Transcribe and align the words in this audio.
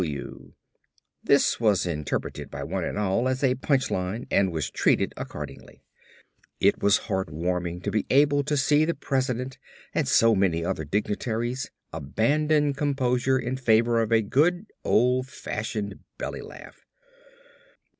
F.W." 0.01 0.53
This 1.23 1.59
was 1.59 1.85
interpreted 1.85 2.49
by 2.49 2.63
one 2.63 2.83
and 2.83 2.97
all 2.97 3.27
as 3.27 3.43
a 3.43 3.53
punch 3.53 3.91
line 3.91 4.25
and 4.31 4.51
was 4.51 4.71
treated 4.71 5.13
accordingly. 5.15 5.83
It 6.59 6.81
was 6.81 7.01
heartwarming 7.05 7.81
to 7.83 7.91
be 7.91 8.07
able 8.09 8.43
to 8.45 8.57
see 8.57 8.83
the 8.83 8.95
president 8.95 9.59
and 9.93 10.07
so 10.07 10.33
many 10.33 10.65
other 10.65 10.85
dignitaries 10.85 11.69
abandon 11.93 12.73
composure 12.73 13.37
in 13.37 13.57
favor 13.57 14.01
of 14.01 14.11
a 14.11 14.23
good 14.23 14.65
old 14.83 15.27
fashioned 15.27 15.99
belly 16.17 16.41
laugh. 16.41 16.83